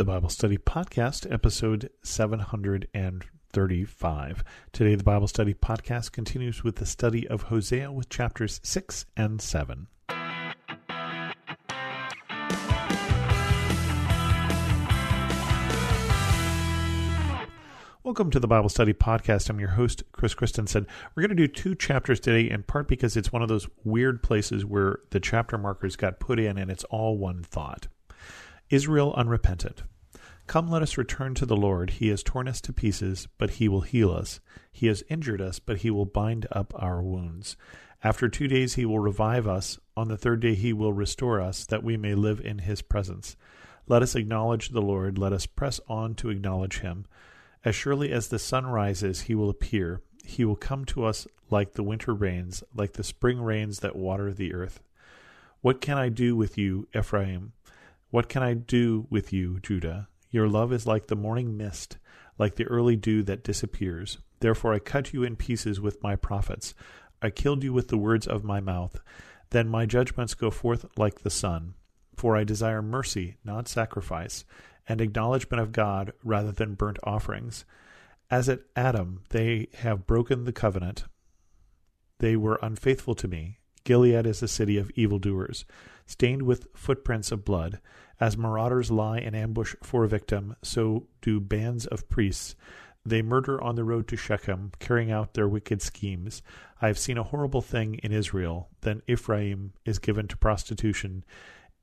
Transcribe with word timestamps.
the 0.00 0.04
Bible 0.06 0.30
Study 0.30 0.56
Podcast, 0.56 1.30
episode 1.30 1.90
735. 2.02 4.44
Today, 4.72 4.94
the 4.94 5.04
Bible 5.04 5.28
Study 5.28 5.52
Podcast 5.52 6.12
continues 6.12 6.64
with 6.64 6.76
the 6.76 6.86
study 6.86 7.28
of 7.28 7.42
Hosea 7.42 7.92
with 7.92 8.08
chapters 8.08 8.62
6 8.62 9.04
and 9.14 9.42
7. 9.42 9.88
Welcome 18.02 18.30
to 18.30 18.40
the 18.40 18.48
Bible 18.48 18.70
Study 18.70 18.94
Podcast. 18.94 19.50
I'm 19.50 19.60
your 19.60 19.68
host, 19.68 20.02
Chris 20.12 20.32
Christensen. 20.32 20.86
We're 21.14 21.24
going 21.24 21.36
to 21.36 21.46
do 21.46 21.46
two 21.46 21.74
chapters 21.74 22.20
today, 22.20 22.48
in 22.48 22.62
part 22.62 22.88
because 22.88 23.18
it's 23.18 23.32
one 23.32 23.42
of 23.42 23.50
those 23.50 23.68
weird 23.84 24.22
places 24.22 24.64
where 24.64 25.00
the 25.10 25.20
chapter 25.20 25.58
markers 25.58 25.96
got 25.96 26.20
put 26.20 26.40
in 26.40 26.56
and 26.56 26.70
it's 26.70 26.84
all 26.84 27.18
one 27.18 27.42
thought. 27.42 27.88
Israel 28.70 29.12
unrepentant. 29.14 29.82
Come, 30.50 30.68
let 30.68 30.82
us 30.82 30.98
return 30.98 31.36
to 31.36 31.46
the 31.46 31.56
Lord. 31.56 31.90
He 31.90 32.08
has 32.08 32.24
torn 32.24 32.48
us 32.48 32.60
to 32.62 32.72
pieces, 32.72 33.28
but 33.38 33.50
he 33.50 33.68
will 33.68 33.82
heal 33.82 34.10
us. 34.10 34.40
He 34.72 34.88
has 34.88 35.04
injured 35.08 35.40
us, 35.40 35.60
but 35.60 35.76
he 35.76 35.92
will 35.92 36.06
bind 36.06 36.48
up 36.50 36.74
our 36.74 37.00
wounds. 37.00 37.56
After 38.02 38.28
two 38.28 38.48
days 38.48 38.74
he 38.74 38.84
will 38.84 38.98
revive 38.98 39.46
us. 39.46 39.78
On 39.96 40.08
the 40.08 40.16
third 40.16 40.40
day 40.40 40.56
he 40.56 40.72
will 40.72 40.92
restore 40.92 41.40
us, 41.40 41.64
that 41.66 41.84
we 41.84 41.96
may 41.96 42.16
live 42.16 42.40
in 42.40 42.58
his 42.58 42.82
presence. 42.82 43.36
Let 43.86 44.02
us 44.02 44.16
acknowledge 44.16 44.70
the 44.70 44.82
Lord. 44.82 45.18
Let 45.18 45.32
us 45.32 45.46
press 45.46 45.78
on 45.88 46.16
to 46.16 46.30
acknowledge 46.30 46.80
him. 46.80 47.06
As 47.64 47.76
surely 47.76 48.10
as 48.10 48.26
the 48.26 48.40
sun 48.40 48.66
rises, 48.66 49.20
he 49.20 49.36
will 49.36 49.50
appear. 49.50 50.00
He 50.24 50.44
will 50.44 50.56
come 50.56 50.84
to 50.86 51.04
us 51.04 51.28
like 51.48 51.74
the 51.74 51.84
winter 51.84 52.12
rains, 52.12 52.64
like 52.74 52.94
the 52.94 53.04
spring 53.04 53.40
rains 53.40 53.78
that 53.78 53.94
water 53.94 54.32
the 54.32 54.52
earth. 54.52 54.82
What 55.60 55.80
can 55.80 55.96
I 55.96 56.08
do 56.08 56.34
with 56.34 56.58
you, 56.58 56.88
Ephraim? 56.92 57.52
What 58.10 58.28
can 58.28 58.42
I 58.42 58.54
do 58.54 59.06
with 59.10 59.32
you, 59.32 59.60
Judah? 59.60 60.08
Your 60.30 60.48
love 60.48 60.72
is 60.72 60.86
like 60.86 61.08
the 61.08 61.16
morning 61.16 61.56
mist, 61.56 61.98
like 62.38 62.54
the 62.54 62.66
early 62.66 62.96
dew 62.96 63.22
that 63.24 63.44
disappears. 63.44 64.18
Therefore 64.40 64.72
I 64.72 64.78
cut 64.78 65.12
you 65.12 65.22
in 65.22 65.36
pieces 65.36 65.80
with 65.80 66.02
my 66.02 66.16
prophets. 66.16 66.74
I 67.20 67.30
killed 67.30 67.62
you 67.62 67.72
with 67.72 67.88
the 67.88 67.98
words 67.98 68.26
of 68.26 68.44
my 68.44 68.60
mouth. 68.60 69.00
Then 69.50 69.68
my 69.68 69.84
judgments 69.86 70.34
go 70.34 70.50
forth 70.50 70.86
like 70.96 71.20
the 71.20 71.30
sun. 71.30 71.74
For 72.16 72.36
I 72.36 72.44
desire 72.44 72.82
mercy, 72.82 73.36
not 73.44 73.68
sacrifice, 73.68 74.44
and 74.88 75.00
acknowledgement 75.00 75.60
of 75.62 75.72
God 75.72 76.12
rather 76.22 76.52
than 76.52 76.74
burnt 76.74 76.98
offerings. 77.02 77.64
As 78.30 78.48
at 78.48 78.60
Adam, 78.76 79.22
they 79.30 79.68
have 79.78 80.06
broken 80.06 80.44
the 80.44 80.52
covenant. 80.52 81.04
They 82.18 82.36
were 82.36 82.58
unfaithful 82.62 83.14
to 83.16 83.28
me. 83.28 83.58
Gilead 83.84 84.26
is 84.26 84.42
a 84.42 84.48
city 84.48 84.78
of 84.78 84.90
evildoers 84.94 85.64
stained 86.06 86.42
with 86.42 86.66
footprints 86.74 87.32
of 87.32 87.44
blood. 87.44 87.80
As 88.20 88.36
marauders 88.36 88.90
lie 88.90 89.18
in 89.18 89.34
ambush 89.34 89.74
for 89.82 90.04
a 90.04 90.08
victim, 90.08 90.54
so 90.62 91.06
do 91.22 91.40
bands 91.40 91.86
of 91.86 92.08
priests. 92.10 92.54
They 93.04 93.22
murder 93.22 93.58
on 93.62 93.76
the 93.76 93.84
road 93.84 94.06
to 94.08 94.16
Shechem, 94.16 94.72
carrying 94.78 95.10
out 95.10 95.32
their 95.32 95.48
wicked 95.48 95.80
schemes. 95.80 96.42
I 96.82 96.88
have 96.88 96.98
seen 96.98 97.16
a 97.16 97.22
horrible 97.22 97.62
thing 97.62 97.94
in 98.02 98.12
Israel. 98.12 98.68
Then 98.82 99.00
Ephraim 99.08 99.72
is 99.86 99.98
given 99.98 100.28
to 100.28 100.36
prostitution. 100.36 101.24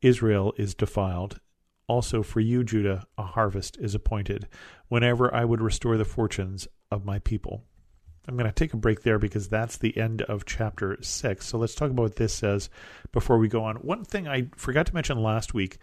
Israel 0.02 0.54
is 0.58 0.76
defiled. 0.76 1.40
Also 1.88 2.22
for 2.22 2.40
you, 2.40 2.64
Judah, 2.64 3.08
a 3.18 3.24
harvest 3.24 3.78
is 3.80 3.96
appointed, 3.96 4.48
whenever 4.90 5.34
I 5.34 5.44
would 5.44 5.62
restore 5.62 5.98
the 5.98 6.06
fortunes 6.06 6.68
of 6.92 7.04
my 7.04 7.18
people. 7.18 7.64
I'm 8.28 8.36
going 8.36 8.50
to 8.50 8.52
take 8.52 8.74
a 8.74 8.78
break 8.78 9.04
there 9.04 9.20
because 9.20 9.48
that's 9.48 9.78
the 9.78 9.98
end 9.98 10.22
of 10.24 10.46
chapter 10.46 10.98
six. 11.02 11.48
So 11.48 11.58
let's 11.58 11.76
talk 11.76 11.90
about 11.92 12.04
what 12.04 12.16
this 12.18 12.34
says 12.34 12.70
before 13.12 13.38
we 13.38 13.48
go 13.48 13.64
on. 13.64 13.78
One 13.78 14.04
thing 14.04 14.28
I 14.28 14.50
forgot 14.56 14.86
to 14.88 14.94
mention 14.94 15.22
last 15.24 15.54
week, 15.54 15.78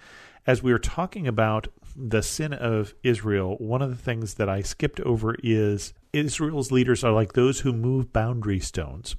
as 0.47 0.63
we 0.63 0.73
were 0.73 0.79
talking 0.79 1.27
about 1.27 1.69
the 1.97 2.23
sin 2.23 2.53
of 2.53 2.95
Israel, 3.03 3.57
one 3.59 3.81
of 3.81 3.89
the 3.89 3.97
things 3.97 4.35
that 4.35 4.49
I 4.49 4.61
skipped 4.61 5.01
over 5.01 5.37
is 5.43 5.95
Israel's 6.13 6.71
leaders 6.71 7.03
are 7.03 7.13
like 7.13 7.33
those 7.33 7.61
who 7.61 7.73
move 7.73 8.13
boundary 8.13 8.61
stones. 8.61 9.17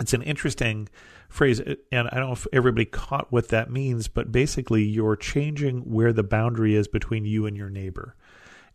It's 0.00 0.14
an 0.14 0.22
interesting 0.22 0.88
phrase, 1.28 1.60
and 1.60 2.08
I 2.08 2.16
don't 2.16 2.26
know 2.26 2.32
if 2.32 2.46
everybody 2.52 2.84
caught 2.84 3.32
what 3.32 3.48
that 3.48 3.70
means, 3.70 4.08
but 4.08 4.32
basically, 4.32 4.84
you're 4.84 5.16
changing 5.16 5.90
where 5.90 6.12
the 6.12 6.22
boundary 6.22 6.74
is 6.74 6.88
between 6.88 7.24
you 7.24 7.46
and 7.46 7.56
your 7.56 7.70
neighbor. 7.70 8.16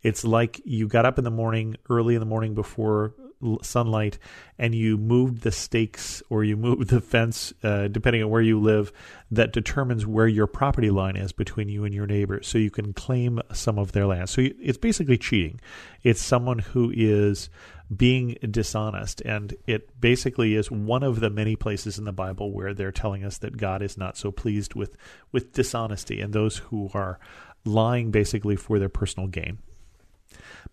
It's 0.02 0.22
like 0.24 0.60
you 0.64 0.86
got 0.86 1.06
up 1.06 1.16
in 1.18 1.24
the 1.24 1.30
morning, 1.30 1.76
early 1.88 2.14
in 2.14 2.20
the 2.20 2.26
morning 2.26 2.54
before 2.54 3.14
sunlight 3.62 4.18
and 4.58 4.74
you 4.74 4.96
moved 4.96 5.42
the 5.42 5.52
stakes 5.52 6.22
or 6.30 6.44
you 6.44 6.56
moved 6.56 6.90
the 6.90 7.00
fence, 7.00 7.52
uh, 7.62 7.88
depending 7.88 8.22
on 8.22 8.30
where 8.30 8.42
you 8.42 8.60
live, 8.60 8.92
that 9.30 9.52
determines 9.52 10.06
where 10.06 10.28
your 10.28 10.46
property 10.46 10.90
line 10.90 11.16
is 11.16 11.32
between 11.32 11.68
you 11.68 11.84
and 11.84 11.94
your 11.94 12.06
neighbor. 12.06 12.42
So 12.42 12.58
you 12.58 12.70
can 12.70 12.92
claim 12.92 13.40
some 13.52 13.78
of 13.78 13.92
their 13.92 14.06
land. 14.06 14.28
So 14.28 14.42
it's 14.60 14.78
basically 14.78 15.18
cheating. 15.18 15.60
It's 16.02 16.22
someone 16.22 16.58
who 16.58 16.92
is 16.94 17.50
being 17.94 18.36
dishonest. 18.50 19.20
And 19.22 19.54
it 19.66 20.00
basically 20.00 20.54
is 20.54 20.70
one 20.70 21.02
of 21.02 21.20
the 21.20 21.30
many 21.30 21.56
places 21.56 21.98
in 21.98 22.04
the 22.04 22.12
Bible 22.12 22.52
where 22.52 22.74
they're 22.74 22.92
telling 22.92 23.24
us 23.24 23.38
that 23.38 23.56
God 23.56 23.82
is 23.82 23.98
not 23.98 24.16
so 24.16 24.30
pleased 24.30 24.74
with, 24.74 24.96
with 25.32 25.52
dishonesty 25.52 26.20
and 26.20 26.32
those 26.32 26.58
who 26.58 26.90
are 26.94 27.18
lying 27.64 28.10
basically 28.10 28.56
for 28.56 28.78
their 28.78 28.88
personal 28.88 29.28
gain. 29.28 29.58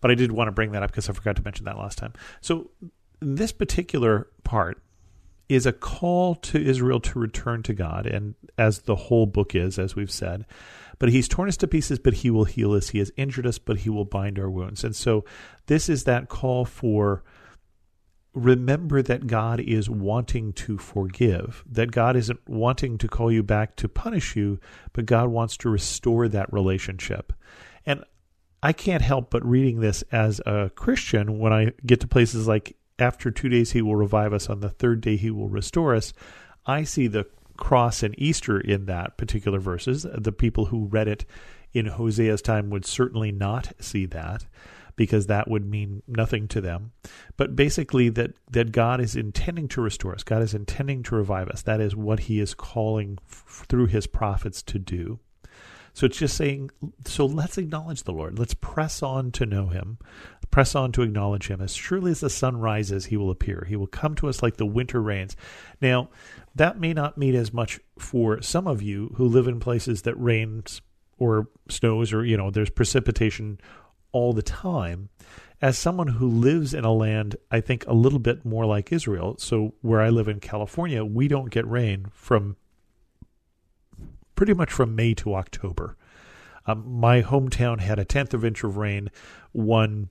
But 0.00 0.10
I 0.10 0.14
did 0.14 0.32
want 0.32 0.48
to 0.48 0.52
bring 0.52 0.72
that 0.72 0.82
up 0.82 0.90
because 0.90 1.08
I 1.08 1.12
forgot 1.12 1.36
to 1.36 1.42
mention 1.44 1.64
that 1.66 1.78
last 1.78 1.98
time. 1.98 2.12
So 2.40 2.70
this 3.20 3.52
particular 3.52 4.28
part 4.44 4.82
is 5.48 5.66
a 5.66 5.72
call 5.72 6.34
to 6.36 6.62
Israel 6.62 7.00
to 7.00 7.18
return 7.18 7.62
to 7.64 7.74
God, 7.74 8.06
and 8.06 8.34
as 8.56 8.80
the 8.80 8.96
whole 8.96 9.26
book 9.26 9.54
is, 9.54 9.78
as 9.78 9.94
we've 9.94 10.10
said. 10.10 10.46
But 10.98 11.10
he's 11.10 11.28
torn 11.28 11.48
us 11.48 11.56
to 11.58 11.68
pieces, 11.68 11.98
but 11.98 12.14
he 12.14 12.30
will 12.30 12.44
heal 12.44 12.72
us. 12.72 12.90
He 12.90 12.98
has 12.98 13.12
injured 13.16 13.46
us, 13.46 13.58
but 13.58 13.78
he 13.78 13.90
will 13.90 14.04
bind 14.04 14.38
our 14.38 14.48
wounds. 14.48 14.84
And 14.84 14.96
so 14.96 15.24
this 15.66 15.88
is 15.88 16.04
that 16.04 16.28
call 16.28 16.64
for 16.64 17.22
remember 18.34 19.02
that 19.02 19.26
God 19.26 19.60
is 19.60 19.90
wanting 19.90 20.52
to 20.54 20.78
forgive, 20.78 21.62
that 21.70 21.92
God 21.92 22.16
isn't 22.16 22.40
wanting 22.48 22.96
to 22.98 23.08
call 23.08 23.30
you 23.30 23.42
back 23.42 23.76
to 23.76 23.88
punish 23.88 24.36
you, 24.36 24.58
but 24.92 25.06
God 25.06 25.28
wants 25.28 25.56
to 25.58 25.68
restore 25.68 26.28
that 26.28 26.52
relationship. 26.52 27.32
And 27.84 28.04
I 28.62 28.72
can't 28.72 29.02
help 29.02 29.30
but 29.30 29.44
reading 29.44 29.80
this 29.80 30.02
as 30.12 30.40
a 30.46 30.70
Christian 30.74 31.38
when 31.38 31.52
I 31.52 31.72
get 31.84 32.00
to 32.00 32.06
places 32.06 32.46
like 32.46 32.76
after 32.98 33.30
two 33.30 33.48
days 33.48 33.72
he 33.72 33.82
will 33.82 33.96
revive 33.96 34.32
us, 34.32 34.48
on 34.48 34.60
the 34.60 34.70
third 34.70 35.00
day 35.00 35.16
he 35.16 35.30
will 35.30 35.48
restore 35.48 35.94
us. 35.94 36.12
I 36.64 36.84
see 36.84 37.08
the 37.08 37.26
cross 37.56 38.02
and 38.02 38.14
Easter 38.18 38.60
in 38.60 38.86
that 38.86 39.16
particular 39.16 39.58
verses. 39.58 40.06
The 40.14 40.32
people 40.32 40.66
who 40.66 40.86
read 40.86 41.08
it 41.08 41.24
in 41.72 41.86
Hosea's 41.86 42.42
time 42.42 42.70
would 42.70 42.84
certainly 42.84 43.32
not 43.32 43.72
see 43.80 44.06
that 44.06 44.46
because 44.94 45.26
that 45.26 45.48
would 45.48 45.66
mean 45.66 46.02
nothing 46.06 46.46
to 46.48 46.60
them. 46.60 46.92
But 47.36 47.56
basically, 47.56 48.10
that, 48.10 48.32
that 48.50 48.72
God 48.72 49.00
is 49.00 49.16
intending 49.16 49.68
to 49.68 49.80
restore 49.80 50.14
us, 50.14 50.22
God 50.22 50.42
is 50.42 50.54
intending 50.54 51.02
to 51.04 51.16
revive 51.16 51.48
us. 51.48 51.62
That 51.62 51.80
is 51.80 51.96
what 51.96 52.20
He 52.20 52.40
is 52.40 52.54
calling 52.54 53.18
f- 53.28 53.64
through 53.68 53.86
His 53.86 54.06
prophets 54.06 54.62
to 54.64 54.78
do. 54.78 55.18
So 55.94 56.06
it's 56.06 56.18
just 56.18 56.36
saying, 56.36 56.70
so 57.04 57.26
let's 57.26 57.58
acknowledge 57.58 58.04
the 58.04 58.12
Lord. 58.12 58.38
Let's 58.38 58.54
press 58.54 59.02
on 59.02 59.30
to 59.32 59.44
know 59.44 59.66
him, 59.66 59.98
press 60.50 60.74
on 60.74 60.90
to 60.92 61.02
acknowledge 61.02 61.48
him. 61.48 61.60
As 61.60 61.74
surely 61.74 62.12
as 62.12 62.20
the 62.20 62.30
sun 62.30 62.56
rises, 62.56 63.06
he 63.06 63.16
will 63.16 63.30
appear. 63.30 63.66
He 63.68 63.76
will 63.76 63.86
come 63.86 64.14
to 64.16 64.28
us 64.28 64.42
like 64.42 64.56
the 64.56 64.66
winter 64.66 65.02
rains. 65.02 65.36
Now, 65.80 66.08
that 66.54 66.80
may 66.80 66.92
not 66.94 67.18
mean 67.18 67.34
as 67.34 67.52
much 67.52 67.78
for 67.98 68.40
some 68.40 68.66
of 68.66 68.80
you 68.80 69.14
who 69.16 69.26
live 69.26 69.48
in 69.48 69.60
places 69.60 70.02
that 70.02 70.14
rains 70.14 70.80
or 71.18 71.48
snows 71.68 72.12
or, 72.12 72.24
you 72.24 72.36
know, 72.36 72.50
there's 72.50 72.70
precipitation 72.70 73.60
all 74.12 74.32
the 74.32 74.42
time. 74.42 75.08
As 75.60 75.78
someone 75.78 76.08
who 76.08 76.28
lives 76.28 76.74
in 76.74 76.84
a 76.84 76.92
land, 76.92 77.36
I 77.50 77.60
think, 77.60 77.86
a 77.86 77.94
little 77.94 78.18
bit 78.18 78.44
more 78.44 78.66
like 78.66 78.92
Israel, 78.92 79.36
so 79.38 79.74
where 79.80 80.00
I 80.00 80.08
live 80.08 80.26
in 80.26 80.40
California, 80.40 81.04
we 81.04 81.28
don't 81.28 81.50
get 81.50 81.66
rain 81.68 82.06
from 82.12 82.56
pretty 84.42 84.54
much 84.54 84.72
from 84.72 84.96
May 84.96 85.14
to 85.14 85.36
October. 85.36 85.96
Um, 86.66 86.98
my 86.98 87.22
hometown 87.22 87.78
had 87.78 88.00
a 88.00 88.04
tenth 88.04 88.34
of 88.34 88.44
inch 88.44 88.64
of 88.64 88.76
rain 88.76 89.08
one 89.52 90.08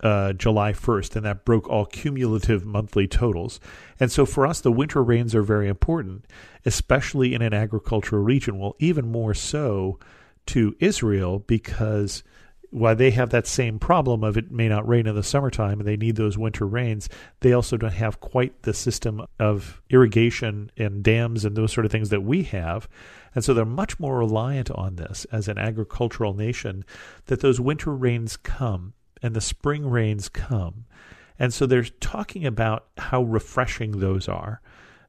uh, 0.00 0.32
July 0.32 0.72
1st, 0.72 1.14
and 1.14 1.24
that 1.24 1.44
broke 1.44 1.68
all 1.68 1.86
cumulative 1.86 2.66
monthly 2.66 3.06
totals. 3.06 3.60
And 4.00 4.10
so 4.10 4.26
for 4.26 4.44
us, 4.44 4.60
the 4.60 4.72
winter 4.72 5.04
rains 5.04 5.36
are 5.36 5.44
very 5.44 5.68
important, 5.68 6.26
especially 6.66 7.32
in 7.32 7.42
an 7.42 7.54
agricultural 7.54 8.24
region. 8.24 8.58
Well, 8.58 8.74
even 8.80 9.06
more 9.06 9.34
so 9.34 10.00
to 10.46 10.74
Israel 10.80 11.38
because 11.38 12.24
while 12.74 12.96
they 12.96 13.12
have 13.12 13.30
that 13.30 13.46
same 13.46 13.78
problem 13.78 14.24
of 14.24 14.36
it 14.36 14.50
may 14.50 14.68
not 14.68 14.86
rain 14.88 15.06
in 15.06 15.14
the 15.14 15.22
summertime 15.22 15.78
and 15.78 15.86
they 15.86 15.96
need 15.96 16.16
those 16.16 16.36
winter 16.36 16.66
rains, 16.66 17.08
they 17.38 17.52
also 17.52 17.76
don't 17.76 17.92
have 17.92 18.18
quite 18.18 18.62
the 18.62 18.74
system 18.74 19.24
of 19.38 19.80
irrigation 19.90 20.68
and 20.76 21.04
dams 21.04 21.44
and 21.44 21.54
those 21.54 21.72
sort 21.72 21.86
of 21.86 21.92
things 21.92 22.08
that 22.08 22.24
we 22.24 22.42
have. 22.42 22.88
And 23.32 23.44
so 23.44 23.54
they're 23.54 23.64
much 23.64 24.00
more 24.00 24.18
reliant 24.18 24.72
on 24.72 24.96
this 24.96 25.24
as 25.30 25.46
an 25.46 25.56
agricultural 25.56 26.34
nation 26.34 26.84
that 27.26 27.40
those 27.40 27.60
winter 27.60 27.94
rains 27.94 28.36
come 28.36 28.94
and 29.22 29.36
the 29.36 29.40
spring 29.40 29.88
rains 29.88 30.28
come. 30.28 30.86
And 31.38 31.54
so 31.54 31.66
they're 31.66 31.84
talking 31.84 32.44
about 32.44 32.86
how 32.98 33.22
refreshing 33.22 34.00
those 34.00 34.26
are, 34.26 34.60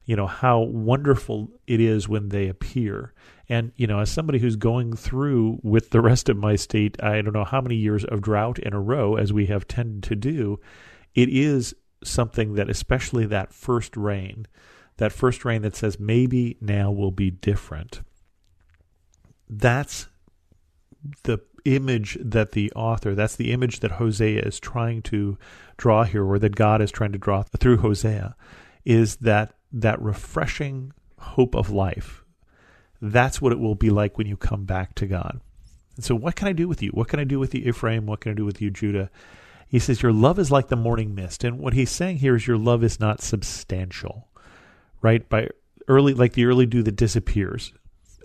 you 0.06 0.16
know, 0.16 0.26
how 0.26 0.60
wonderful 0.60 1.50
it 1.66 1.80
is 1.80 2.08
when 2.08 2.30
they 2.30 2.48
appear. 2.48 3.12
And, 3.48 3.72
you 3.76 3.86
know, 3.86 4.00
as 4.00 4.10
somebody 4.10 4.38
who's 4.38 4.56
going 4.56 4.94
through 4.94 5.58
with 5.62 5.90
the 5.90 6.00
rest 6.00 6.28
of 6.28 6.36
my 6.36 6.56
state, 6.56 6.96
I 7.02 7.20
don't 7.20 7.34
know 7.34 7.44
how 7.44 7.60
many 7.60 7.74
years 7.74 8.04
of 8.04 8.22
drought 8.22 8.58
in 8.58 8.72
a 8.72 8.80
row, 8.80 9.16
as 9.16 9.32
we 9.32 9.46
have 9.46 9.68
tended 9.68 10.04
to 10.04 10.16
do, 10.16 10.60
it 11.14 11.28
is 11.28 11.74
something 12.04 12.54
that, 12.54 12.70
especially 12.70 13.26
that 13.26 13.52
first 13.52 13.96
rain, 13.96 14.46
that 14.96 15.12
first 15.12 15.44
rain 15.44 15.62
that 15.62 15.76
says 15.76 16.00
maybe 16.00 16.56
now 16.60 16.90
will 16.90 17.10
be 17.10 17.30
different, 17.30 18.00
that's 19.48 20.08
the 21.24 21.38
image 21.64 22.16
that 22.20 22.52
the 22.52 22.72
author, 22.72 23.14
that's 23.14 23.36
the 23.36 23.52
image 23.52 23.80
that 23.80 23.92
Hosea 23.92 24.40
is 24.42 24.60
trying 24.60 25.02
to 25.02 25.36
draw 25.76 26.04
here, 26.04 26.24
or 26.24 26.38
that 26.38 26.54
God 26.54 26.80
is 26.80 26.90
trying 26.92 27.12
to 27.12 27.18
draw 27.18 27.42
through 27.42 27.78
Hosea, 27.78 28.36
is 28.84 29.16
that 29.16 29.52
that 29.80 30.00
refreshing 30.00 30.92
hope 31.18 31.54
of 31.54 31.70
life. 31.70 32.24
That's 33.00 33.40
what 33.40 33.52
it 33.52 33.58
will 33.58 33.74
be 33.74 33.90
like 33.90 34.16
when 34.16 34.26
you 34.26 34.36
come 34.36 34.64
back 34.64 34.94
to 34.96 35.06
God. 35.06 35.40
And 35.96 36.04
so, 36.04 36.14
what 36.14 36.36
can 36.36 36.48
I 36.48 36.52
do 36.52 36.68
with 36.68 36.82
you? 36.82 36.90
What 36.90 37.08
can 37.08 37.20
I 37.20 37.24
do 37.24 37.38
with 37.38 37.54
you, 37.54 37.62
Ephraim? 37.68 38.06
What 38.06 38.20
can 38.20 38.32
I 38.32 38.34
do 38.34 38.44
with 38.44 38.60
you, 38.60 38.70
Judah? 38.70 39.10
He 39.68 39.78
says, 39.78 40.02
Your 40.02 40.12
love 40.12 40.38
is 40.38 40.50
like 40.50 40.68
the 40.68 40.76
morning 40.76 41.14
mist. 41.14 41.44
And 41.44 41.58
what 41.58 41.74
he's 41.74 41.90
saying 41.90 42.18
here 42.18 42.36
is 42.36 42.46
your 42.46 42.58
love 42.58 42.84
is 42.84 43.00
not 43.00 43.22
substantial, 43.22 44.28
right? 45.02 45.28
By 45.28 45.48
early, 45.88 46.14
like 46.14 46.34
the 46.34 46.46
early 46.46 46.66
dew 46.66 46.82
that 46.82 46.96
disappears. 46.96 47.72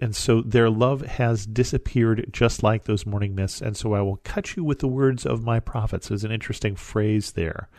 And 0.01 0.15
so 0.15 0.41
their 0.41 0.69
love 0.69 1.01
has 1.01 1.45
disappeared 1.45 2.29
just 2.31 2.63
like 2.63 2.83
those 2.83 3.05
morning 3.05 3.35
mists. 3.35 3.61
And 3.61 3.77
so 3.77 3.93
I 3.93 4.01
will 4.01 4.19
cut 4.23 4.55
you 4.55 4.63
with 4.63 4.79
the 4.79 4.87
words 4.87 5.25
of 5.25 5.43
my 5.43 5.59
prophets. 5.59 6.07
There's 6.07 6.23
an 6.23 6.31
interesting 6.31 6.75
phrase 6.75 7.33
there. 7.33 7.69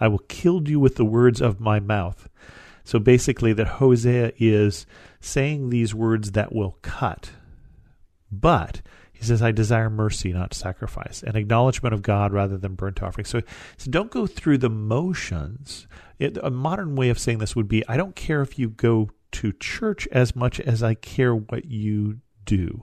I 0.00 0.08
will 0.08 0.18
kill 0.18 0.68
you 0.68 0.80
with 0.80 0.96
the 0.96 1.04
words 1.04 1.40
of 1.40 1.60
my 1.60 1.78
mouth. 1.78 2.28
So 2.90 2.98
basically, 2.98 3.52
that 3.52 3.78
Hosea 3.78 4.32
is 4.36 4.84
saying 5.20 5.70
these 5.70 5.94
words 5.94 6.32
that 6.32 6.52
will 6.52 6.76
cut. 6.82 7.30
But 8.32 8.82
he 9.12 9.22
says, 9.22 9.40
I 9.40 9.52
desire 9.52 9.88
mercy, 9.88 10.32
not 10.32 10.54
sacrifice, 10.54 11.22
an 11.22 11.36
acknowledgement 11.36 11.94
of 11.94 12.02
God 12.02 12.32
rather 12.32 12.58
than 12.58 12.74
burnt 12.74 13.00
offering. 13.00 13.26
So, 13.26 13.42
so 13.76 13.92
don't 13.92 14.10
go 14.10 14.26
through 14.26 14.58
the 14.58 14.68
motions. 14.68 15.86
It, 16.18 16.36
a 16.42 16.50
modern 16.50 16.96
way 16.96 17.10
of 17.10 17.20
saying 17.20 17.38
this 17.38 17.54
would 17.54 17.68
be 17.68 17.86
I 17.86 17.96
don't 17.96 18.16
care 18.16 18.42
if 18.42 18.58
you 18.58 18.70
go 18.70 19.10
to 19.30 19.52
church 19.52 20.08
as 20.10 20.34
much 20.34 20.58
as 20.58 20.82
I 20.82 20.94
care 20.94 21.32
what 21.32 21.66
you 21.66 22.18
do. 22.44 22.82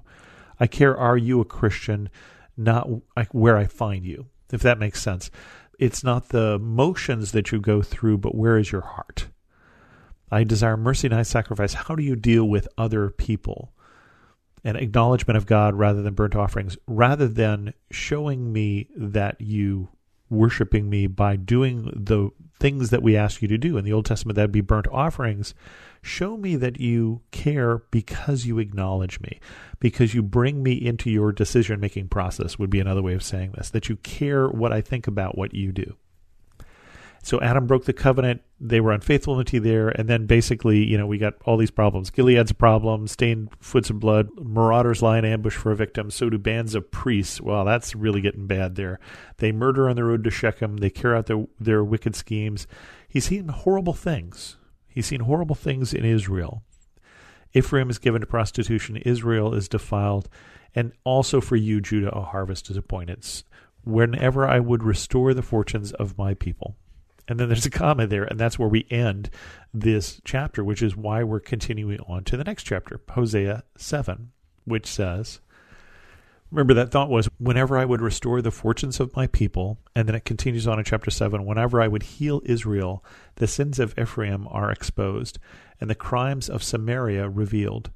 I 0.58 0.68
care, 0.68 0.96
are 0.96 1.18
you 1.18 1.42
a 1.42 1.46
Christian, 1.46 2.10
not 2.56 2.88
where 3.34 3.58
I 3.58 3.66
find 3.66 4.06
you, 4.06 4.28
if 4.54 4.62
that 4.62 4.80
makes 4.80 5.02
sense. 5.02 5.30
It's 5.78 6.02
not 6.02 6.30
the 6.30 6.58
motions 6.60 7.34
that 7.34 7.52
you 7.52 7.60
go 7.60 7.82
through, 7.82 8.20
but 8.20 8.36
where 8.36 8.58
is 8.58 8.72
your 8.72 8.84
heart? 8.84 9.28
I 10.32 10.44
desire 10.44 10.78
mercy, 10.78 11.08
and 11.08 11.16
not 11.16 11.28
sacrifice. 11.28 11.74
How 11.74 11.96
do 11.96 12.04
you 12.04 12.16
deal 12.16 12.46
with 12.46 12.68
other 12.78 13.10
people? 13.10 13.74
an 14.64 14.76
acknowledgement 14.76 15.38
of 15.38 15.46
God 15.46 15.76
rather 15.76 16.02
than 16.02 16.14
burnt 16.14 16.36
offerings, 16.36 16.78
rather 16.88 17.28
than 17.28 17.74
showing 17.90 18.52
me 18.52 18.90
that 18.98 19.40
you 19.40 19.88
worshiping 20.30 20.90
me 20.90 21.08
by 21.08 21.38
doing 21.38 21.90
the 21.96 22.30
things 22.60 22.90
that 22.90 23.02
we 23.02 23.16
ask 23.16 23.42
you 23.42 23.48
to 23.48 23.58
do. 23.58 23.78
In 23.78 23.86
the 23.86 23.94
Old 23.94 24.06
Testament, 24.06 24.36
that'd 24.36 24.52
be 24.52 24.62
burnt 24.62 24.88
offerings. 24.88 25.54
Show 26.02 26.36
me 26.36 26.58
that 26.58 26.82
you 26.82 27.22
care 27.32 27.78
because 27.92 28.46
you 28.46 28.60
acknowledge 28.60 29.22
me, 29.22 29.40
because 29.80 30.14
you 30.14 30.22
bring 30.22 30.64
me 30.64 30.74
into 30.74 31.10
your 31.10 31.32
decision 31.32 31.80
making 31.80 32.10
process, 32.10 32.60
would 32.60 32.70
be 32.70 32.82
another 32.82 33.02
way 33.02 33.14
of 33.14 33.24
saying 33.24 33.54
this, 33.54 33.70
that 33.70 33.88
you 33.88 33.96
care 33.98 34.50
what 34.50 34.74
I 34.74 34.82
think 34.82 35.08
about 35.08 35.38
what 35.38 35.54
you 35.54 35.72
do. 35.72 35.96
So 37.24 37.42
Adam 37.42 37.68
broke 37.68 37.86
the 37.86 37.94
covenant. 37.94 38.42
They 38.60 38.80
were 38.80 38.98
unfaithfulty 38.98 39.62
there. 39.62 39.90
And 39.90 40.08
then 40.08 40.26
basically, 40.26 40.84
you 40.86 40.98
know, 40.98 41.06
we 41.06 41.18
got 41.18 41.34
all 41.46 41.58
these 41.58 41.72
problems. 41.72 42.10
Gilead's 42.10 42.52
a 42.52 42.56
problem, 42.56 43.08
stained 43.08 43.50
foots 43.60 43.90
of 43.90 44.00
blood, 44.00 44.30
marauders 44.40 45.02
lie 45.02 45.18
in 45.18 45.26
ambush 45.26 45.56
for 45.56 45.72
a 45.72 45.76
victim. 45.76 46.10
So 46.10 46.30
do 46.30 46.38
bands 46.38 46.74
of 46.74 46.90
priests. 46.90 47.42
Well, 47.42 47.66
that's 47.66 47.96
really 47.96 48.22
getting 48.22 48.48
bad 48.48 48.76
there. 48.76 49.00
They 49.38 49.52
murder 49.52 49.90
on 49.90 49.96
the 49.96 50.04
road 50.04 50.24
to 50.24 50.32
Shechem. 50.32 50.78
They 50.78 50.90
carry 50.90 51.18
out 51.18 51.26
their, 51.26 51.46
their 51.60 51.84
wicked 51.84 52.16
schemes. 52.16 52.68
He's 53.08 53.26
seen 53.26 53.50
horrible 53.50 53.94
things. 53.94 54.58
He's 54.88 55.08
seen 55.08 55.22
horrible 55.22 55.56
things 55.56 55.94
in 55.94 56.06
Israel. 56.06 56.64
Ephraim 57.54 57.90
is 57.90 57.98
given 57.98 58.22
to 58.22 58.28
prostitution. 58.28 58.98
Israel 58.98 59.54
is 59.54 59.68
defiled. 59.68 60.30
And 60.76 60.92
also 61.04 61.42
for 61.42 61.56
you, 61.56 61.82
Judah, 61.82 62.10
a 62.10 62.22
harvest 62.22 62.70
is 62.70 62.78
appointed. 62.78 63.26
Whenever 63.84 64.48
I 64.48 64.60
would 64.60 64.84
restore 64.84 65.34
the 65.34 65.42
fortunes 65.42 65.92
of 65.94 66.18
my 66.18 66.34
people. 66.34 66.76
And 67.28 67.40
then 67.40 67.50
there's 67.50 67.66
a 67.66 67.70
comma 67.70 68.08
there, 68.08 68.24
and 68.24 68.40
that's 68.40 68.58
where 68.58 68.70
we 68.70 68.88
end 68.90 69.30
this 69.74 70.22
chapter, 70.24 70.64
which 70.64 70.82
is 70.82 70.96
why 70.96 71.24
we're 71.24 71.42
continuing 71.42 72.00
on 72.02 72.24
to 72.26 72.38
the 72.38 72.44
next 72.44 72.64
chapter, 72.64 73.02
Hosea 73.10 73.64
7, 73.76 74.32
which 74.64 74.88
says, 74.88 75.42
Remember, 76.50 76.74
that 76.76 76.92
thought 76.92 77.10
was 77.10 77.28
whenever 77.40 77.78
I 77.78 77.84
would 77.84 78.00
restore 78.00 78.42
the 78.42 78.52
fortunes 78.52 79.02
of 79.02 79.14
my 79.16 79.28
people, 79.28 79.78
and 79.94 80.08
then 80.08 80.16
it 80.16 80.24
continues 80.24 80.66
on 80.66 80.80
in 80.80 80.86
chapter 80.86 81.12
7 81.12 81.46
whenever 81.46 81.82
I 81.82 81.90
would 81.90 82.04
heal 82.04 82.42
Israel, 82.46 83.04
the 83.36 83.48
sins 83.48 83.80
of 83.80 83.94
Ephraim 84.00 84.48
are 84.50 84.72
exposed, 84.72 85.40
and 85.82 85.90
the 85.90 85.96
crimes 85.96 86.50
of 86.50 86.64
Samaria 86.64 87.28
revealed. 87.28 87.92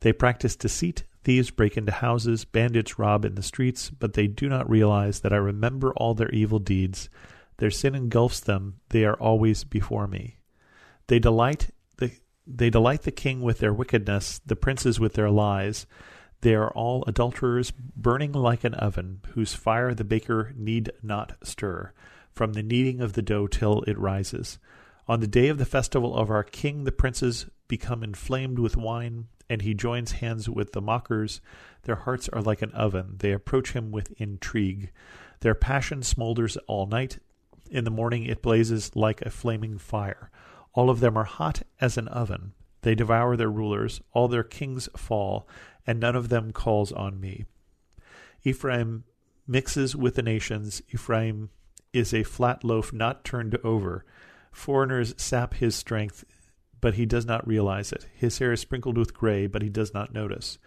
They 0.00 0.14
practice 0.14 0.56
deceit, 0.56 1.04
thieves 1.24 1.50
break 1.50 1.76
into 1.76 1.92
houses, 1.92 2.46
bandits 2.46 2.98
rob 2.98 3.26
in 3.26 3.34
the 3.34 3.42
streets, 3.42 3.90
but 3.90 4.14
they 4.14 4.26
do 4.26 4.48
not 4.48 4.70
realize 4.70 5.20
that 5.20 5.34
I 5.34 5.36
remember 5.36 5.92
all 5.92 6.14
their 6.14 6.30
evil 6.30 6.58
deeds. 6.58 7.10
Their 7.60 7.70
sin 7.70 7.94
engulfs 7.94 8.40
them, 8.40 8.80
they 8.88 9.04
are 9.04 9.20
always 9.20 9.64
before 9.64 10.06
me. 10.06 10.38
They 11.08 11.18
delight 11.18 11.68
the 11.98 12.10
they 12.46 12.70
delight 12.70 13.02
the 13.02 13.10
king 13.10 13.42
with 13.42 13.58
their 13.58 13.74
wickedness, 13.74 14.40
the 14.46 14.56
princes 14.56 14.98
with 14.98 15.12
their 15.12 15.28
lies. 15.30 15.86
They 16.40 16.54
are 16.54 16.70
all 16.70 17.04
adulterers, 17.06 17.70
burning 17.70 18.32
like 18.32 18.64
an 18.64 18.72
oven, 18.72 19.20
whose 19.34 19.52
fire 19.52 19.92
the 19.92 20.04
baker 20.04 20.54
need 20.56 20.90
not 21.02 21.36
stir, 21.42 21.92
from 22.32 22.54
the 22.54 22.62
kneading 22.62 23.02
of 23.02 23.12
the 23.12 23.20
dough 23.20 23.46
till 23.46 23.82
it 23.82 23.98
rises. 23.98 24.58
On 25.06 25.20
the 25.20 25.26
day 25.26 25.48
of 25.48 25.58
the 25.58 25.66
festival 25.66 26.16
of 26.16 26.30
our 26.30 26.42
king, 26.42 26.84
the 26.84 26.92
princes 26.92 27.44
become 27.68 28.02
inflamed 28.02 28.58
with 28.58 28.78
wine, 28.78 29.26
and 29.50 29.60
he 29.60 29.74
joins 29.74 30.12
hands 30.12 30.48
with 30.48 30.72
the 30.72 30.80
mockers. 30.80 31.42
Their 31.82 31.96
hearts 31.96 32.26
are 32.30 32.40
like 32.40 32.62
an 32.62 32.72
oven, 32.72 33.16
they 33.18 33.32
approach 33.32 33.72
him 33.72 33.90
with 33.90 34.18
intrigue. 34.18 34.92
Their 35.40 35.54
passion 35.54 36.00
smolders 36.00 36.56
all 36.66 36.86
night, 36.86 37.18
in 37.70 37.84
the 37.84 37.90
morning 37.90 38.24
it 38.24 38.42
blazes 38.42 38.94
like 38.94 39.22
a 39.22 39.30
flaming 39.30 39.78
fire. 39.78 40.30
All 40.72 40.90
of 40.90 41.00
them 41.00 41.16
are 41.16 41.24
hot 41.24 41.62
as 41.80 41.96
an 41.96 42.08
oven. 42.08 42.52
They 42.82 42.94
devour 42.94 43.36
their 43.36 43.50
rulers. 43.50 44.00
All 44.12 44.28
their 44.28 44.42
kings 44.42 44.88
fall, 44.96 45.48
and 45.86 46.00
none 46.00 46.16
of 46.16 46.28
them 46.28 46.52
calls 46.52 46.92
on 46.92 47.20
me. 47.20 47.44
Ephraim 48.42 49.04
mixes 49.46 49.94
with 49.94 50.14
the 50.14 50.22
nations. 50.22 50.80
Ephraim 50.90 51.50
is 51.92 52.14
a 52.14 52.22
flat 52.22 52.64
loaf 52.64 52.92
not 52.92 53.24
turned 53.24 53.58
over. 53.64 54.04
Foreigners 54.52 55.14
sap 55.16 55.54
his 55.54 55.74
strength, 55.74 56.24
but 56.80 56.94
he 56.94 57.04
does 57.04 57.26
not 57.26 57.46
realize 57.46 57.92
it. 57.92 58.06
His 58.14 58.38
hair 58.38 58.52
is 58.52 58.60
sprinkled 58.60 58.96
with 58.96 59.14
gray, 59.14 59.46
but 59.46 59.62
he 59.62 59.68
does 59.68 59.92
not 59.92 60.14
notice. 60.14 60.58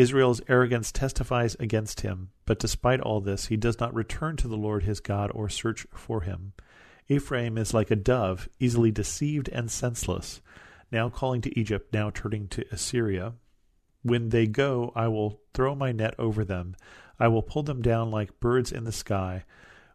Israel's 0.00 0.40
arrogance 0.48 0.90
testifies 0.90 1.56
against 1.60 2.00
him, 2.00 2.30
but 2.46 2.58
despite 2.58 3.02
all 3.02 3.20
this, 3.20 3.48
he 3.48 3.56
does 3.58 3.78
not 3.78 3.94
return 3.94 4.34
to 4.38 4.48
the 4.48 4.56
Lord 4.56 4.84
his 4.84 4.98
God 4.98 5.30
or 5.34 5.50
search 5.50 5.86
for 5.92 6.22
him. 6.22 6.54
Ephraim 7.08 7.58
is 7.58 7.74
like 7.74 7.90
a 7.90 7.96
dove, 7.96 8.48
easily 8.58 8.90
deceived 8.90 9.50
and 9.50 9.70
senseless, 9.70 10.40
now 10.90 11.10
calling 11.10 11.42
to 11.42 11.58
Egypt, 11.58 11.92
now 11.92 12.08
turning 12.08 12.48
to 12.48 12.64
Assyria. 12.72 13.34
When 14.02 14.30
they 14.30 14.46
go, 14.46 14.90
I 14.96 15.08
will 15.08 15.42
throw 15.52 15.74
my 15.74 15.92
net 15.92 16.14
over 16.18 16.46
them. 16.46 16.76
I 17.18 17.28
will 17.28 17.42
pull 17.42 17.62
them 17.62 17.82
down 17.82 18.10
like 18.10 18.40
birds 18.40 18.72
in 18.72 18.84
the 18.84 18.92
sky. 18.92 19.44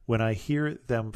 When 0.05 0.21
I 0.21 0.33
hear 0.33 0.77
them 0.85 1.13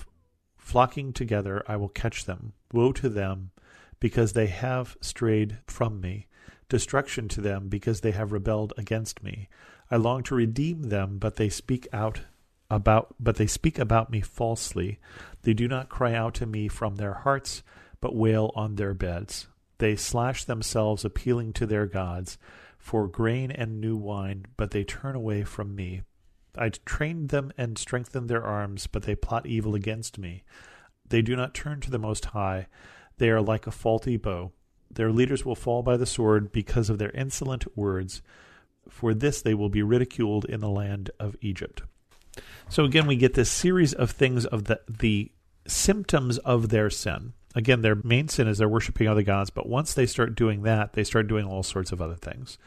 flocking 0.58 1.13
together, 1.13 1.62
I 1.67 1.75
will 1.75 1.89
catch 1.89 2.25
them. 2.25 2.53
Woe 2.74 2.91
to 2.93 3.10
them, 3.10 3.51
because 4.00 4.34
they 4.34 4.48
have 4.48 4.98
strayed 5.00 5.60
from 5.67 6.01
me 6.01 6.25
destruction 6.70 7.28
to 7.28 7.42
them 7.42 7.68
because 7.68 8.02
they 8.02 8.12
have 8.12 8.32
rebelled 8.32 8.74
against 8.78 9.22
me. 9.24 9.50
I 9.92 9.98
long 9.98 10.24
to 10.24 10.36
redeem 10.36 10.84
them, 10.84 11.18
but 11.18 11.36
they 11.36 11.50
speak 11.50 11.88
out 11.92 12.22
about 12.72 13.16
but 13.20 13.38
they 13.38 13.48
speak 13.48 13.80
about 13.80 14.12
me 14.12 14.22
falsely. 14.22 15.00
They 15.42 15.54
do 15.54 15.68
not 15.68 15.90
cry 15.90 16.14
out 16.14 16.36
to 16.36 16.46
me 16.46 16.68
from 16.68 16.96
their 16.96 17.14
hearts, 17.14 17.64
but 18.00 18.16
wail 18.16 18.52
on 18.56 18.76
their 18.76 18.94
beds. 18.94 19.48
They 19.80 19.96
slash 19.96 20.44
themselves 20.44 21.04
appealing 21.04 21.54
to 21.54 21.66
their 21.66 21.88
gods 21.88 22.38
for 22.78 23.08
grain 23.08 23.52
and 23.52 23.82
new 23.82 23.98
wine, 23.98 24.46
but 24.56 24.72
they 24.72 24.84
turn 24.84 25.16
away 25.16 25.44
from 25.44 25.76
me. 25.76 26.04
I 26.58 26.70
trained 26.70 27.30
them 27.30 27.52
and 27.58 27.78
strengthened 27.78 28.30
their 28.30 28.44
arms, 28.44 28.88
but 28.88 29.04
they 29.04 29.16
plot 29.16 29.46
evil 29.46 29.76
against 29.76 30.18
me. 30.18 30.44
They 31.08 31.22
do 31.22 31.36
not 31.36 31.54
turn 31.54 31.82
to 31.82 31.92
the 31.92 32.00
Most 32.00 32.26
High. 32.26 32.68
They 33.18 33.30
are 33.30 33.42
like 33.42 33.68
a 33.68 33.72
faulty 33.72 34.18
bow. 34.18 34.52
Their 34.91 35.12
leaders 35.12 35.46
will 35.46 35.55
fall 35.55 35.84
by 35.84 35.98
the 35.98 36.05
sword 36.05 36.51
because 36.51 36.89
of 36.89 36.98
their 36.98 37.12
insolent 37.12 37.77
words. 37.77 38.22
For 38.89 39.13
this 39.13 39.41
they 39.41 39.53
will 39.53 39.69
be 39.69 39.84
ridiculed 39.84 40.46
in 40.46 40.62
the 40.62 40.69
land 40.69 41.12
of 41.19 41.36
Egypt. 41.41 41.84
So 42.69 42.86
again, 42.86 43.08
we 43.08 43.15
get 43.15 43.34
this 43.34 43.50
series 43.50 43.93
of 43.93 44.12
things 44.12 44.46
of 44.46 44.65
the, 44.65 44.81
the 44.88 45.31
symptoms 45.67 46.38
of 46.39 46.69
their 46.69 46.89
sin. 46.89 47.34
Again, 47.55 47.81
their 47.81 47.96
main 48.03 48.27
sin 48.27 48.48
is 48.48 48.58
they're 48.58 48.69
worshiping 48.69 49.08
other 49.08 49.24
gods, 49.24 49.50
but 49.50 49.67
once 49.67 49.93
they 49.93 50.05
start 50.05 50.36
doing 50.36 50.63
that, 50.63 50.93
they 50.93 51.03
start 51.03 51.27
doing 51.27 51.46
all 51.46 51.63
sorts 51.63 51.91
of 51.91 52.01
other 52.01 52.15
things. 52.15 52.58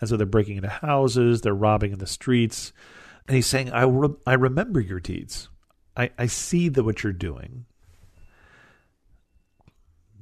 And 0.00 0.08
so 0.08 0.16
they're 0.16 0.26
breaking 0.26 0.56
into 0.56 0.68
houses, 0.68 1.40
they're 1.40 1.54
robbing 1.54 1.92
in 1.92 1.98
the 1.98 2.06
streets. 2.06 2.72
And 3.26 3.34
he's 3.34 3.46
saying, 3.46 3.72
I, 3.72 3.82
re- 3.84 4.14
I 4.26 4.34
remember 4.34 4.80
your 4.80 5.00
deeds. 5.00 5.48
I, 5.96 6.10
I 6.18 6.26
see 6.26 6.68
what 6.68 7.02
you're 7.02 7.12
doing. 7.12 7.64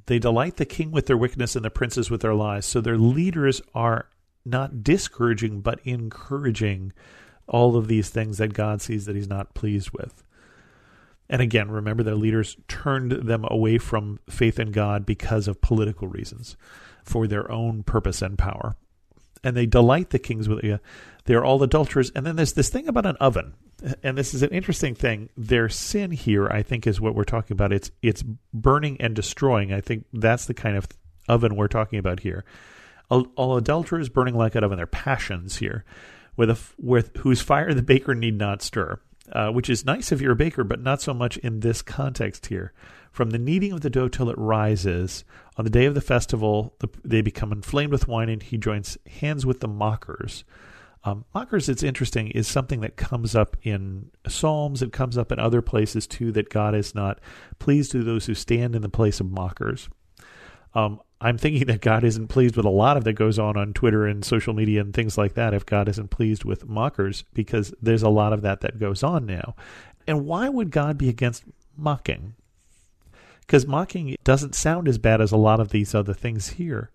They 0.07 0.19
delight 0.19 0.57
the 0.57 0.65
king 0.65 0.91
with 0.91 1.07
their 1.07 1.17
wickedness 1.17 1.55
and 1.55 1.65
the 1.65 1.69
princes 1.69 2.11
with 2.11 2.21
their 2.21 2.35
lies. 2.35 2.65
So 2.65 2.81
their 2.81 2.97
leaders 2.97 3.61
are 3.73 4.07
not 4.45 4.83
discouraging, 4.83 5.61
but 5.61 5.79
encouraging 5.83 6.93
all 7.47 7.75
of 7.75 7.87
these 7.87 8.09
things 8.09 8.37
that 8.37 8.53
God 8.53 8.81
sees 8.81 9.05
that 9.05 9.15
he's 9.15 9.27
not 9.27 9.53
pleased 9.53 9.91
with. 9.91 10.23
And 11.27 11.41
again, 11.41 11.71
remember 11.71 12.03
their 12.03 12.15
leaders 12.15 12.55
turned 12.67 13.11
them 13.11 13.45
away 13.49 13.79
from 13.79 14.19
faith 14.29 14.59
in 14.59 14.71
God 14.71 15.05
because 15.05 15.47
of 15.47 15.61
political 15.61 16.07
reasons, 16.07 16.55
for 17.03 17.27
their 17.27 17.51
own 17.51 17.81
purpose 17.81 18.21
and 18.21 18.37
power. 18.37 18.75
And 19.43 19.57
they 19.57 19.65
delight 19.65 20.11
the 20.11 20.19
kings 20.19 20.47
with 20.47 20.63
you. 20.63 20.79
They're 21.25 21.43
all 21.43 21.61
adulterers. 21.61 22.11
And 22.15 22.25
then 22.25 22.35
there's 22.35 22.53
this 22.53 22.69
thing 22.69 22.87
about 22.87 23.07
an 23.07 23.15
oven. 23.17 23.53
And 24.03 24.17
this 24.17 24.33
is 24.33 24.41
an 24.41 24.51
interesting 24.51 24.95
thing. 24.95 25.29
Their 25.35 25.69
sin 25.69 26.11
here, 26.11 26.47
I 26.47 26.63
think, 26.63 26.87
is 26.87 27.01
what 27.01 27.15
we're 27.15 27.23
talking 27.23 27.53
about. 27.53 27.73
It's 27.73 27.91
it's 28.01 28.23
burning 28.53 28.97
and 28.99 29.15
destroying. 29.15 29.73
I 29.73 29.81
think 29.81 30.05
that's 30.13 30.45
the 30.45 30.53
kind 30.53 30.77
of 30.77 30.87
oven 31.27 31.55
we're 31.55 31.67
talking 31.67 31.99
about 31.99 32.21
here. 32.21 32.45
All, 33.09 33.27
all 33.35 33.57
adulterers 33.57 34.09
burning 34.09 34.35
like 34.35 34.55
an 34.55 34.63
oven. 34.63 34.77
Their 34.77 34.87
passions 34.87 35.57
here, 35.57 35.83
with 36.37 36.49
a 36.49 36.57
with 36.77 37.17
whose 37.17 37.41
fire 37.41 37.73
the 37.73 37.83
baker 37.83 38.15
need 38.15 38.37
not 38.37 38.61
stir 38.61 38.99
uh, 39.31 39.49
which 39.49 39.69
is 39.69 39.85
nice 39.85 40.11
if 40.11 40.21
you're 40.21 40.33
a 40.33 40.35
baker, 40.35 40.63
but 40.63 40.81
not 40.81 41.01
so 41.01 41.13
much 41.13 41.37
in 41.37 41.59
this 41.59 41.81
context 41.81 42.47
here. 42.47 42.73
From 43.11 43.29
the 43.29 43.39
kneading 43.39 43.71
of 43.71 43.81
the 43.81 43.89
dough 43.89 44.07
till 44.07 44.29
it 44.29 44.37
rises, 44.37 45.23
on 45.57 45.63
the 45.63 45.71
day 45.71 45.85
of 45.85 45.95
the 45.95 46.01
festival, 46.01 46.75
the, 46.79 46.89
they 47.03 47.21
become 47.21 47.51
inflamed 47.51 47.91
with 47.91 48.07
wine, 48.07 48.29
and 48.29 48.43
he 48.43 48.57
joins 48.57 48.97
hands 49.19 49.45
with 49.45 49.61
the 49.61 49.67
mockers. 49.67 50.43
Um, 51.05 51.23
mockers, 51.35 51.69
it's 51.69 51.83
interesting, 51.83 52.31
is 52.31 52.47
something 52.47 52.81
that 52.81 52.97
comes 52.97 53.35
up 53.35 53.55
in 53.61 54.09
Psalms. 54.27 54.81
It 54.81 54.91
comes 54.91 55.19
up 55.19 55.31
in 55.31 55.39
other 55.39 55.61
places 55.61 56.07
too. 56.07 56.31
That 56.31 56.49
God 56.49 56.73
is 56.73 56.95
not 56.95 57.19
pleased 57.59 57.91
to 57.91 58.03
those 58.03 58.25
who 58.25 58.33
stand 58.33 58.75
in 58.75 58.81
the 58.81 58.89
place 58.89 59.19
of 59.19 59.31
mockers. 59.31 59.87
Um, 60.73 60.99
I'm 61.21 61.37
thinking 61.37 61.67
that 61.67 61.81
God 61.81 62.03
isn't 62.03 62.27
pleased 62.27 62.57
with 62.57 62.65
a 62.65 62.69
lot 62.69 62.97
of 62.97 63.03
that 63.03 63.13
goes 63.13 63.37
on 63.37 63.55
on 63.55 63.73
Twitter 63.73 64.05
and 64.05 64.25
social 64.25 64.53
media 64.53 64.81
and 64.81 64.93
things 64.93 65.17
like 65.17 65.35
that. 65.35 65.53
If 65.53 65.65
God 65.65 65.87
isn't 65.87 66.09
pleased 66.09 66.43
with 66.43 66.67
mockers, 66.67 67.23
because 67.33 67.71
there's 67.81 68.03
a 68.03 68.09
lot 68.09 68.33
of 68.33 68.41
that 68.41 68.61
that 68.61 68.79
goes 68.79 69.03
on 69.03 69.27
now. 69.27 69.55
And 70.07 70.25
why 70.25 70.49
would 70.49 70.71
God 70.71 70.97
be 70.97 71.07
against 71.07 71.43
mocking? 71.77 72.33
Because 73.41 73.67
mocking 73.67 74.15
doesn't 74.23 74.55
sound 74.55 74.87
as 74.87 74.97
bad 74.97 75.21
as 75.21 75.31
a 75.31 75.37
lot 75.37 75.59
of 75.59 75.69
these 75.69 75.93
other 75.93 76.13
things 76.13 76.49
here. 76.49 76.89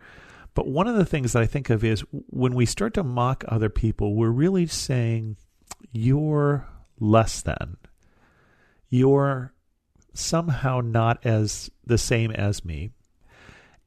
But 0.54 0.68
one 0.68 0.86
of 0.86 0.96
the 0.96 1.04
things 1.04 1.32
that 1.32 1.42
I 1.42 1.46
think 1.46 1.70
of 1.70 1.84
is 1.84 2.04
when 2.10 2.54
we 2.54 2.66
start 2.66 2.94
to 2.94 3.04
mock 3.04 3.44
other 3.48 3.68
people, 3.68 4.14
we're 4.14 4.30
really 4.30 4.66
saying, 4.66 5.36
you're 5.92 6.66
less 6.98 7.40
than. 7.42 7.76
You're 8.88 9.52
somehow 10.12 10.80
not 10.80 11.24
as 11.24 11.70
the 11.86 11.98
same 11.98 12.32
as 12.32 12.64
me 12.64 12.90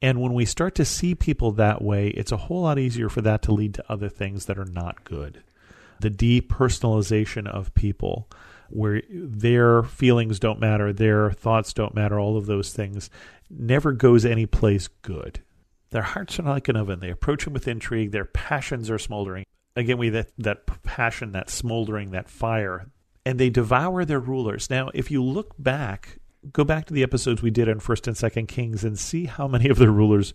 and 0.04 0.20
when 0.20 0.34
we 0.34 0.44
start 0.44 0.74
to 0.74 0.84
see 0.84 1.14
people 1.14 1.52
that 1.52 1.80
way, 1.80 2.08
it's 2.08 2.30
a 2.30 2.36
whole 2.36 2.60
lot 2.60 2.78
easier 2.78 3.08
for 3.08 3.22
that 3.22 3.40
to 3.44 3.52
lead 3.52 3.72
to 3.72 3.90
other 3.90 4.10
things 4.10 4.44
that 4.44 4.58
are 4.58 4.66
not 4.66 5.02
good. 5.02 5.42
The 6.00 6.10
depersonalization 6.10 7.46
of 7.46 7.74
people, 7.74 8.28
where 8.68 9.00
their 9.08 9.82
feelings 9.82 10.38
don't 10.38 10.60
matter, 10.60 10.92
their 10.92 11.30
thoughts 11.30 11.72
don't 11.72 11.94
matter, 11.94 12.20
all 12.20 12.36
of 12.36 12.44
those 12.44 12.70
things, 12.70 13.08
never 13.48 13.92
goes 13.92 14.26
any 14.26 14.44
place 14.44 14.88
good. 14.88 15.40
Their 15.94 16.02
hearts 16.02 16.40
are 16.40 16.42
like 16.42 16.66
an 16.66 16.74
oven. 16.74 16.98
They 16.98 17.10
approach 17.10 17.44
them 17.44 17.52
with 17.52 17.68
intrigue. 17.68 18.10
Their 18.10 18.24
passions 18.24 18.90
are 18.90 18.98
smoldering. 18.98 19.44
Again, 19.76 19.96
we 19.96 20.08
that 20.08 20.32
that 20.38 20.66
passion, 20.82 21.30
that 21.32 21.48
smoldering, 21.48 22.10
that 22.10 22.28
fire, 22.28 22.88
and 23.24 23.38
they 23.38 23.48
devour 23.48 24.04
their 24.04 24.18
rulers. 24.18 24.68
Now, 24.68 24.90
if 24.92 25.12
you 25.12 25.22
look 25.22 25.54
back 25.56 26.18
go 26.52 26.64
back 26.64 26.86
to 26.86 26.94
the 26.94 27.04
episodes 27.04 27.42
we 27.42 27.52
did 27.52 27.68
on 27.68 27.78
First 27.78 28.08
and 28.08 28.16
Second 28.16 28.48
Kings 28.48 28.82
and 28.82 28.98
see 28.98 29.26
how 29.26 29.46
many 29.46 29.68
of 29.68 29.78
the 29.78 29.88
rulers 29.88 30.34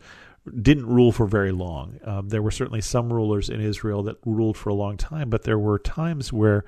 didn't 0.62 0.86
rule 0.86 1.12
for 1.12 1.28
very 1.28 1.52
long. 1.52 2.00
Um, 2.06 2.30
there 2.30 2.42
were 2.42 2.52
certainly 2.52 2.80
some 2.80 3.12
rulers 3.12 3.50
in 3.50 3.60
Israel 3.60 4.02
that 4.04 4.16
ruled 4.26 4.56
for 4.56 4.70
a 4.70 4.74
long 4.74 4.96
time, 4.96 5.30
but 5.30 5.44
there 5.44 5.60
were 5.60 5.78
times 5.78 6.32
where 6.32 6.64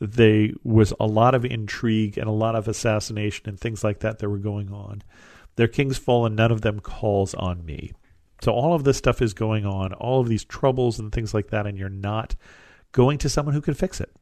there 0.00 0.50
was 0.62 0.92
a 1.00 1.06
lot 1.06 1.34
of 1.34 1.46
intrigue 1.46 2.18
and 2.18 2.28
a 2.28 2.32
lot 2.32 2.54
of 2.54 2.68
assassination 2.68 3.48
and 3.48 3.58
things 3.58 3.82
like 3.82 4.00
that 4.00 4.18
that 4.18 4.28
were 4.28 4.36
going 4.36 4.70
on. 4.70 5.02
Their 5.56 5.66
kings 5.66 5.96
fall, 5.96 6.26
and 6.26 6.36
none 6.36 6.52
of 6.52 6.60
them 6.60 6.78
calls 6.80 7.32
on 7.32 7.64
me. 7.64 7.92
So 8.44 8.52
all 8.52 8.74
of 8.74 8.84
this 8.84 8.98
stuff 8.98 9.22
is 9.22 9.32
going 9.32 9.64
on, 9.64 9.94
all 9.94 10.20
of 10.20 10.28
these 10.28 10.44
troubles 10.44 10.98
and 10.98 11.10
things 11.10 11.32
like 11.32 11.48
that, 11.48 11.66
and 11.66 11.78
you're 11.78 11.88
not 11.88 12.36
going 12.92 13.16
to 13.20 13.30
someone 13.30 13.54
who 13.54 13.62
can 13.62 13.72
fix 13.72 14.02
it. 14.02 14.14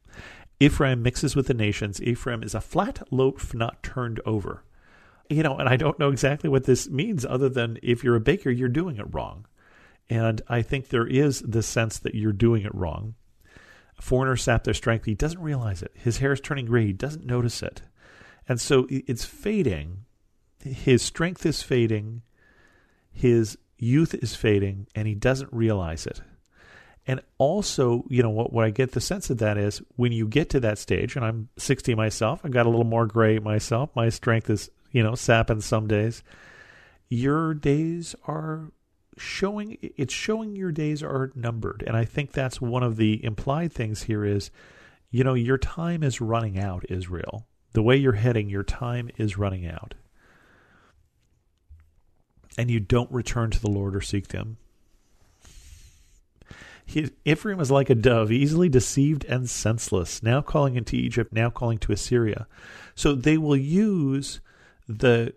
Ephraim 0.61 1.02
mixes 1.02 1.35
with 1.35 1.49
the 1.49 1.55
nations. 1.55 2.00
Ephraim 2.00 2.45
is 2.45 2.55
a 2.55 2.61
flat 2.61 3.02
loaf 3.11 3.52
not 3.52 3.83
turned 3.83 4.21
over. 4.25 4.62
You 5.29 5.43
know, 5.43 5.57
and 5.57 5.69
I 5.69 5.75
don't 5.75 5.99
know 5.99 6.11
exactly 6.11 6.49
what 6.49 6.67
this 6.67 6.88
means 6.88 7.26
other 7.26 7.49
than 7.49 7.81
if 7.83 8.05
you're 8.05 8.14
a 8.14 8.21
baker, 8.21 8.49
you're 8.49 8.69
doing 8.69 8.97
it 8.97 9.12
wrong. 9.12 9.45
And 10.09 10.41
I 10.49 10.62
think 10.62 10.91
there 10.91 11.07
is 11.07 11.41
the 11.41 11.61
sense 11.61 11.99
that 11.99 12.14
you're 12.14 12.33
doing 12.33 12.62
it 12.62 12.75
wrong. 12.76 13.17
A 13.99 14.02
foreigner 14.02 14.37
sap 14.37 14.62
their 14.62 14.73
strength. 14.73 15.05
He 15.05 15.17
doesn't 15.17 15.43
realize 15.43 15.83
it. 15.83 15.91
His 15.95 16.19
hair 16.19 16.31
is 16.31 16.41
turning 16.41 16.67
gray. 16.67 16.87
He 16.87 16.93
doesn't 16.93 17.26
notice 17.26 17.61
it. 17.61 17.83
And 18.49 18.61
so 18.61 18.87
it's 18.88 19.25
fading. 19.25 20.05
His 20.64 21.02
strength 21.02 21.45
is 21.45 21.61
fading. 21.61 22.23
His 23.11 23.59
youth 23.83 24.15
is 24.15 24.37
fading, 24.37 24.87
and 24.95 25.09
he 25.09 25.15
doesn't 25.15 25.53
realize 25.53 26.07
it. 26.07 26.21
And 27.05 27.21
also, 27.39 28.05
you 28.09 28.23
know, 28.23 28.31
what, 28.31 28.53
what 28.53 28.65
I 28.65 28.71
get 28.71 28.93
the 28.93 29.01
sense 29.01 29.29
of 29.29 29.39
that 29.39 29.59
is 29.59 29.83
when 29.97 30.12
you 30.12 30.29
get 30.29 30.51
to 30.51 30.61
that 30.61 30.79
stage, 30.79 31.17
and 31.17 31.25
I'm 31.25 31.49
60 31.59 31.97
myself, 31.97 32.43
I've 32.45 32.53
got 32.53 32.67
a 32.67 32.69
little 32.69 32.85
more 32.85 33.07
gray 33.07 33.41
myself, 33.41 33.91
my 33.97 34.09
strength 34.09 34.49
is, 34.49 34.71
you 34.93 35.03
know, 35.03 35.17
sapping 35.17 35.61
some 35.61 35.89
days. 35.89 36.23
Your 37.09 37.55
days 37.55 38.15
are 38.29 38.71
showing, 39.19 39.79
it's 39.81 40.15
showing 40.15 40.55
your 40.55 40.71
days 40.71 41.03
are 41.03 41.33
numbered. 41.35 41.83
And 41.85 41.97
I 41.97 42.05
think 42.05 42.31
that's 42.31 42.61
one 42.61 42.85
of 42.85 42.97
the 42.97 43.23
implied 43.25 43.73
things 43.73 44.05
here 44.05 44.25
is, 44.25 44.53
you 45.11 45.25
know, 45.25 45.35
your 45.35 45.59
time 45.59 46.05
is 46.05 46.21
running 46.21 46.57
out, 46.57 46.85
Israel. 46.89 47.47
The 47.73 47.83
way 47.83 47.97
you're 47.97 48.12
heading, 48.12 48.49
your 48.49 48.62
time 48.62 49.11
is 49.17 49.37
running 49.37 49.67
out. 49.67 49.95
And 52.59 52.71
you 52.71 52.80
don't 52.80 53.11
return 53.11 53.50
to 53.50 53.61
the 53.61 53.71
Lord 53.71 53.97
or 53.97 54.00
seek 54.00 54.28
them 54.28 54.59
he, 56.85 57.11
Ephraim 57.25 57.61
is 57.61 57.71
like 57.71 57.90
a 57.90 57.94
dove, 57.94 58.30
easily 58.30 58.68
deceived 58.68 59.25
and 59.25 59.49
senseless, 59.49 60.23
now 60.23 60.42
calling 60.42 60.76
into 60.76 60.97
Egypt, 60.97 61.32
now 61.32 61.50
calling 61.50 61.78
to 61.78 61.92
Assyria. 61.92 62.47
So 62.94 63.14
they 63.14 63.38
will 63.38 63.56
use 63.56 64.40
the 64.88 65.35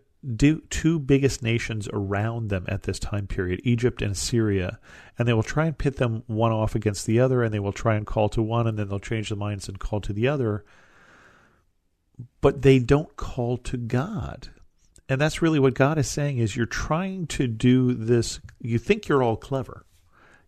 two 0.69 1.00
biggest 1.00 1.43
nations 1.43 1.88
around 1.93 2.50
them 2.50 2.65
at 2.67 2.84
this 2.84 3.00
time 3.00 3.27
period, 3.27 3.62
Egypt 3.63 4.01
and 4.01 4.17
Syria, 4.17 4.79
and 5.17 5.27
they 5.27 5.34
will 5.34 5.43
try 5.43 5.67
and 5.67 5.77
pit 5.77 5.98
them 5.98 6.24
one 6.27 6.51
off 6.51 6.75
against 6.75 7.05
the 7.05 7.19
other, 7.19 7.43
and 7.43 7.53
they 7.53 7.60
will 7.60 7.74
try 7.74 7.95
and 7.95 8.07
call 8.07 8.27
to 8.29 8.41
one, 8.41 8.67
and 8.67 8.77
then 8.77 8.89
they'll 8.89 9.00
change 9.00 9.29
their 9.29 9.38
minds 9.38 9.67
and 9.67 9.79
call 9.79 10.01
to 10.01 10.13
the 10.13 10.27
other. 10.27 10.65
But 12.41 12.63
they 12.63 12.79
don't 12.79 13.15
call 13.17 13.57
to 13.57 13.77
God. 13.77 14.50
And 15.07 15.21
that's 15.21 15.41
really 15.41 15.59
what 15.59 15.75
God 15.75 15.97
is 15.97 16.09
saying 16.09 16.39
is 16.39 16.55
you're 16.55 16.65
trying 16.65 17.27
to 17.27 17.47
do 17.47 17.93
this 17.93 18.39
you 18.59 18.79
think 18.79 19.07
you're 19.07 19.21
all 19.21 19.38
clever 19.38 19.85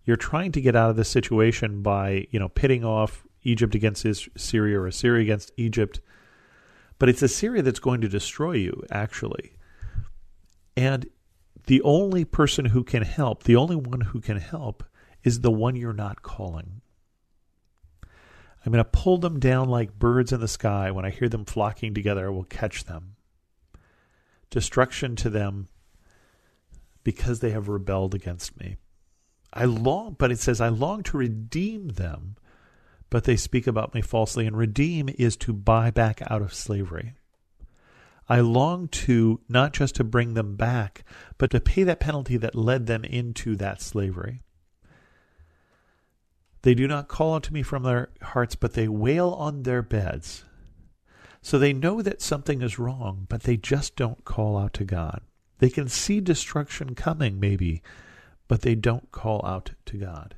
you're 0.07 0.15
trying 0.15 0.53
to 0.53 0.61
get 0.61 0.75
out 0.75 0.89
of 0.89 0.95
this 0.95 1.09
situation 1.09 1.83
by 1.83 2.25
you 2.31 2.39
know 2.39 2.47
pitting 2.47 2.83
off 2.83 3.27
Egypt 3.43 3.75
against 3.75 4.07
Syria 4.37 4.79
or 4.79 4.87
Assyria 4.87 5.21
against 5.21 5.51
Egypt, 5.57 5.99
but 6.97 7.09
it's 7.09 7.21
Assyria 7.21 7.61
that's 7.61 7.79
going 7.79 8.01
to 8.01 8.07
destroy 8.07 8.53
you 8.53 8.83
actually, 8.89 9.53
and 10.75 11.05
the 11.65 11.81
only 11.81 12.23
person 12.23 12.65
who 12.65 12.83
can 12.85 13.03
help, 13.03 13.43
the 13.43 13.57
only 13.57 13.75
one 13.75 13.99
who 13.99 14.21
can 14.21 14.37
help, 14.37 14.83
is 15.23 15.41
the 15.41 15.51
one 15.51 15.75
you're 15.75 15.91
not 15.91 16.21
calling. 16.21 16.81
I'm 18.65 18.71
going 18.71 18.83
to 18.83 18.89
pull 18.89 19.17
them 19.17 19.39
down 19.39 19.67
like 19.67 19.99
birds 19.99 20.31
in 20.31 20.39
the 20.39 20.47
sky. 20.47 20.91
When 20.91 21.05
I 21.05 21.09
hear 21.09 21.27
them 21.27 21.43
flocking 21.43 21.93
together, 21.93 22.27
I 22.27 22.29
will 22.29 22.45
catch 22.45 22.85
them. 22.85 23.16
Destruction 24.49 25.15
to 25.17 25.29
them 25.29 25.67
because 27.03 27.39
they 27.39 27.51
have 27.51 27.67
rebelled 27.67 28.13
against 28.13 28.59
me. 28.59 28.77
I 29.53 29.65
long, 29.65 30.15
but 30.17 30.31
it 30.31 30.39
says, 30.39 30.59
I 30.59 30.67
long 30.69 31.03
to 31.03 31.17
redeem 31.17 31.89
them, 31.89 32.35
but 33.09 33.23
they 33.23 33.37
speak 33.37 33.65
about 33.65 33.93
me 33.93 34.01
falsely. 34.01 34.45
And 34.45 34.57
redeem 34.57 35.09
is 35.17 35.37
to 35.37 35.53
buy 35.53 35.89
back 35.89 36.21
out 36.27 36.41
of 36.41 36.53
slavery. 36.53 37.13
I 38.29 38.41
long 38.41 38.89
to 38.89 39.39
not 39.47 39.73
just 39.73 39.95
to 39.95 40.03
bring 40.03 40.33
them 40.33 40.55
back, 40.55 41.05
but 41.37 41.49
to 41.51 41.61
pay 41.61 41.83
that 41.83 42.01
penalty 42.01 42.35
that 42.37 42.55
led 42.55 42.85
them 42.85 43.05
into 43.05 43.55
that 43.55 43.81
slavery. 43.81 44.41
They 46.63 46.73
do 46.73 46.87
not 46.87 47.07
call 47.07 47.35
unto 47.35 47.53
me 47.53 47.63
from 47.63 47.83
their 47.83 48.09
hearts, 48.21 48.55
but 48.55 48.73
they 48.73 48.89
wail 48.89 49.29
on 49.29 49.63
their 49.63 49.81
beds. 49.81 50.43
So 51.47 51.57
they 51.57 51.71
know 51.71 52.01
that 52.01 52.21
something 52.21 52.61
is 52.61 52.77
wrong, 52.77 53.25
but 53.29 53.43
they 53.43 53.55
just 53.55 53.95
don't 53.95 54.25
call 54.25 54.57
out 54.57 54.73
to 54.73 54.83
God. 54.83 55.21
They 55.59 55.69
can 55.69 55.87
see 55.87 56.19
destruction 56.19 56.93
coming, 56.93 57.39
maybe, 57.39 57.81
but 58.49 58.63
they 58.63 58.75
don't 58.75 59.09
call 59.13 59.39
out 59.45 59.71
to 59.85 59.97
God. 59.97 60.35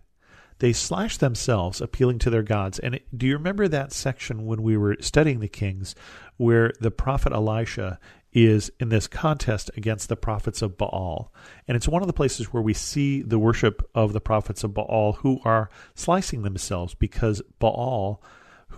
They 0.59 0.71
slash 0.71 1.17
themselves, 1.17 1.81
appealing 1.81 2.19
to 2.19 2.29
their 2.29 2.43
gods. 2.43 2.77
And 2.77 2.99
do 3.17 3.25
you 3.25 3.33
remember 3.37 3.67
that 3.67 3.91
section 3.91 4.45
when 4.45 4.61
we 4.61 4.77
were 4.77 4.97
studying 4.99 5.39
the 5.39 5.47
kings 5.47 5.95
where 6.37 6.73
the 6.79 6.91
prophet 6.91 7.33
Elisha 7.33 7.97
is 8.31 8.71
in 8.79 8.89
this 8.89 9.07
contest 9.07 9.71
against 9.75 10.09
the 10.09 10.15
prophets 10.15 10.61
of 10.61 10.77
Baal? 10.77 11.33
And 11.67 11.75
it's 11.75 11.87
one 11.87 12.03
of 12.03 12.07
the 12.07 12.13
places 12.13 12.53
where 12.53 12.61
we 12.61 12.75
see 12.75 13.23
the 13.23 13.39
worship 13.39 13.81
of 13.95 14.13
the 14.13 14.21
prophets 14.21 14.63
of 14.63 14.75
Baal 14.75 15.13
who 15.13 15.41
are 15.43 15.71
slicing 15.95 16.43
themselves 16.43 16.93
because 16.93 17.41
Baal 17.57 18.21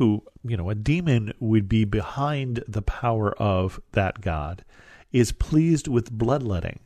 who, 0.01 0.23
you 0.43 0.57
know, 0.57 0.71
a 0.71 0.73
demon 0.73 1.31
would 1.39 1.69
be 1.69 1.85
behind 1.85 2.63
the 2.67 2.81
power 2.81 3.33
of 3.39 3.79
that 3.91 4.19
god, 4.19 4.65
is 5.11 5.31
pleased 5.31 5.87
with 5.87 6.11
bloodletting. 6.11 6.79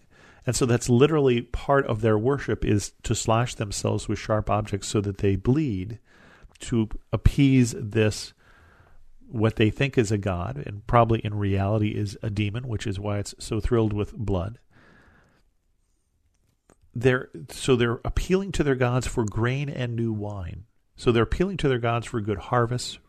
And 0.45 0.53
so 0.53 0.65
that's 0.65 0.89
literally 0.89 1.43
part 1.43 1.85
of 1.87 2.01
their 2.01 2.17
worship 2.17 2.65
is 2.65 2.91
to 3.03 3.15
slash 3.15 3.55
themselves 3.55 4.09
with 4.09 4.19
sharp 4.19 4.49
objects 4.49 4.89
so 4.89 4.99
that 4.99 5.19
they 5.19 5.37
bleed 5.37 5.99
to 6.59 6.89
appease 7.13 7.73
this 7.79 8.33
what 9.29 9.55
they 9.55 9.69
think 9.69 9.97
is 9.97 10.11
a 10.11 10.17
god 10.17 10.61
and 10.65 10.85
probably 10.85 11.19
in 11.19 11.35
reality 11.35 11.91
is 11.91 12.17
a 12.21 12.29
demon, 12.29 12.67
which 12.67 12.85
is 12.85 12.99
why 12.99 13.19
it's 13.19 13.33
so 13.39 13.61
thrilled 13.61 13.93
with 13.93 14.13
blood. 14.13 14.59
They're 16.93 17.29
so 17.49 17.77
they're 17.77 18.01
appealing 18.03 18.51
to 18.53 18.63
their 18.63 18.75
gods 18.75 19.07
for 19.07 19.23
grain 19.23 19.69
and 19.69 19.95
new 19.95 20.11
wine. 20.11 20.65
So 20.97 21.13
they're 21.13 21.23
appealing 21.23 21.55
to 21.57 21.69
their 21.69 21.79
gods 21.79 22.07
for 22.07 22.19
good 22.19 22.39
harvests. 22.39 22.99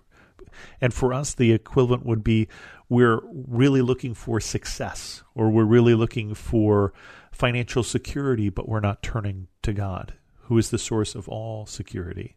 And 0.81 0.93
for 0.93 1.13
us, 1.13 1.35
the 1.35 1.53
equivalent 1.53 2.05
would 2.07 2.25
be 2.25 2.49
we're 2.89 3.21
really 3.25 3.83
looking 3.83 4.15
for 4.15 4.41
success 4.41 5.23
or 5.35 5.51
we're 5.51 5.65
really 5.65 5.95
looking 5.95 6.35
for 6.35 6.93
financial 7.33 7.83
security, 7.83 8.49
but 8.49 8.69
we're 8.69 8.81
not 8.81 9.03
turning 9.03 9.49
to 9.63 9.73
God, 9.73 10.15
who 10.43 10.57
is 10.59 10.71
the 10.71 10.79
source 10.79 11.15
of 11.15 11.29
all 11.29 11.67
security. 11.67 12.37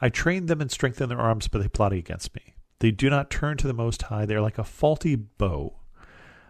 I 0.00 0.08
trained 0.08 0.48
them 0.48 0.60
and 0.60 0.70
strengthened 0.70 1.10
their 1.10 1.20
arms, 1.20 1.48
but 1.48 1.60
they 1.60 1.68
plot 1.68 1.92
against 1.92 2.34
me. 2.34 2.54
They 2.80 2.90
do 2.90 3.10
not 3.10 3.30
turn 3.30 3.56
to 3.58 3.66
the 3.66 3.72
Most 3.72 4.02
High. 4.02 4.26
They're 4.26 4.40
like 4.40 4.58
a 4.58 4.64
faulty 4.64 5.16
bow. 5.16 5.74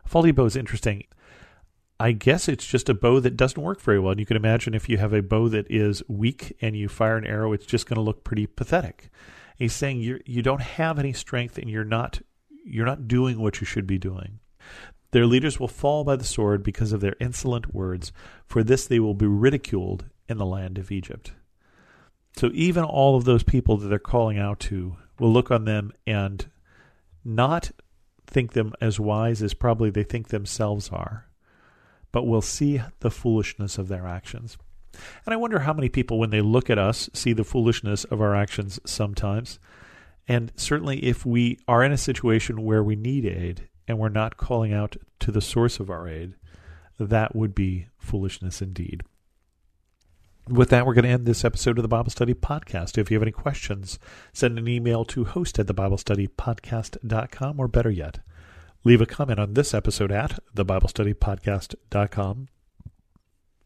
A 0.04 0.08
faulty 0.08 0.32
bow 0.32 0.44
is 0.44 0.56
interesting. 0.56 1.04
I 2.00 2.12
guess 2.12 2.48
it's 2.48 2.66
just 2.66 2.88
a 2.88 2.94
bow 2.94 3.18
that 3.20 3.36
doesn't 3.36 3.60
work 3.60 3.80
very 3.80 3.98
well. 3.98 4.12
And 4.12 4.20
you 4.20 4.26
can 4.26 4.36
imagine 4.36 4.74
if 4.74 4.88
you 4.88 4.98
have 4.98 5.12
a 5.12 5.22
bow 5.22 5.48
that 5.48 5.70
is 5.70 6.02
weak 6.08 6.56
and 6.60 6.76
you 6.76 6.88
fire 6.88 7.16
an 7.16 7.26
arrow, 7.26 7.52
it's 7.52 7.66
just 7.66 7.86
going 7.86 7.96
to 7.96 8.02
look 8.02 8.22
pretty 8.22 8.46
pathetic. 8.46 9.10
He's 9.58 9.74
saying 9.74 10.00
you 10.00 10.20
you 10.24 10.42
don't 10.42 10.62
have 10.62 10.98
any 10.98 11.12
strength 11.12 11.58
and 11.58 11.68
you're 11.68 11.84
not 11.84 12.20
you're 12.64 12.86
not 12.86 13.08
doing 13.08 13.40
what 13.40 13.60
you 13.60 13.66
should 13.66 13.86
be 13.86 13.98
doing. 13.98 14.40
Their 15.10 15.26
leaders 15.26 15.58
will 15.58 15.68
fall 15.68 16.04
by 16.04 16.16
the 16.16 16.24
sword 16.24 16.62
because 16.62 16.92
of 16.92 17.00
their 17.00 17.16
insolent 17.18 17.74
words. 17.74 18.12
For 18.46 18.62
this 18.62 18.86
they 18.86 19.00
will 19.00 19.14
be 19.14 19.26
ridiculed 19.26 20.04
in 20.28 20.38
the 20.38 20.46
land 20.46 20.78
of 20.78 20.92
Egypt. 20.92 21.32
So 22.36 22.50
even 22.52 22.84
all 22.84 23.16
of 23.16 23.24
those 23.24 23.42
people 23.42 23.78
that 23.78 23.88
they're 23.88 23.98
calling 23.98 24.38
out 24.38 24.60
to 24.60 24.96
will 25.18 25.32
look 25.32 25.50
on 25.50 25.64
them 25.64 25.92
and 26.06 26.46
not 27.24 27.70
think 28.26 28.52
them 28.52 28.74
as 28.80 29.00
wise 29.00 29.42
as 29.42 29.54
probably 29.54 29.90
they 29.90 30.04
think 30.04 30.28
themselves 30.28 30.90
are 30.90 31.28
but 32.12 32.26
will 32.26 32.42
see 32.42 32.80
the 33.00 33.10
foolishness 33.10 33.78
of 33.78 33.88
their 33.88 34.06
actions. 34.06 34.56
And 35.24 35.32
I 35.32 35.36
wonder 35.36 35.60
how 35.60 35.72
many 35.72 35.88
people, 35.88 36.18
when 36.18 36.30
they 36.30 36.40
look 36.40 36.70
at 36.70 36.78
us, 36.78 37.08
see 37.12 37.32
the 37.32 37.44
foolishness 37.44 38.04
of 38.04 38.20
our 38.20 38.34
actions 38.34 38.80
sometimes. 38.84 39.58
And 40.26 40.52
certainly, 40.56 41.04
if 41.04 41.24
we 41.24 41.58
are 41.66 41.82
in 41.82 41.92
a 41.92 41.98
situation 41.98 42.64
where 42.64 42.82
we 42.82 42.96
need 42.96 43.24
aid 43.24 43.68
and 43.86 43.98
we're 43.98 44.08
not 44.08 44.36
calling 44.36 44.72
out 44.72 44.96
to 45.20 45.32
the 45.32 45.40
source 45.40 45.80
of 45.80 45.90
our 45.90 46.08
aid, 46.08 46.34
that 46.98 47.34
would 47.34 47.54
be 47.54 47.88
foolishness 47.98 48.60
indeed. 48.60 49.02
With 50.48 50.70
that, 50.70 50.86
we're 50.86 50.94
going 50.94 51.04
to 51.04 51.10
end 51.10 51.26
this 51.26 51.44
episode 51.44 51.78
of 51.78 51.82
the 51.82 51.88
Bible 51.88 52.10
Study 52.10 52.34
Podcast. 52.34 52.96
If 52.96 53.10
you 53.10 53.16
have 53.16 53.22
any 53.22 53.32
questions, 53.32 53.98
send 54.32 54.58
an 54.58 54.66
email 54.66 55.04
to 55.06 55.24
host 55.24 55.58
at 55.58 55.66
thebiblestudypodcast.com 55.66 57.60
or 57.60 57.68
better 57.68 57.90
yet, 57.90 58.20
Leave 58.84 59.00
a 59.00 59.06
comment 59.06 59.38
on 59.38 59.54
this 59.54 59.74
episode 59.74 60.12
at 60.12 60.38
thebiblestudypodcast.com. 60.54 62.48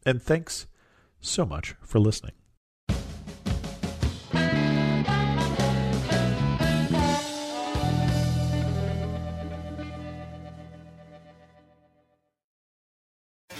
And 0.05 0.21
thanks 0.21 0.67
so 1.25 1.45
much 1.45 1.75
for 1.81 1.99
listening. 1.99 2.33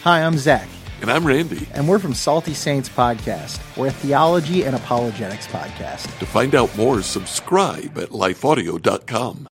Hi, 0.04 0.22
I'm 0.22 0.36
Zach. 0.36 0.68
And 1.00 1.10
I'm 1.10 1.26
Randy. 1.26 1.66
And 1.72 1.88
we're 1.88 1.98
from 1.98 2.12
Salty 2.14 2.52
Saints 2.52 2.88
Podcast. 2.90 3.58
We're 3.76 3.88
a 3.88 3.90
theology 3.90 4.64
and 4.64 4.76
apologetics 4.76 5.46
podcast. 5.46 6.18
To 6.18 6.26
find 6.26 6.54
out 6.54 6.76
more, 6.76 7.00
subscribe 7.02 7.96
at 7.98 8.10
lifeaudio.com. 8.10 9.40